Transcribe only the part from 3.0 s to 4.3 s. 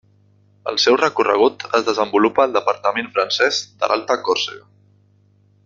francès de l'Alta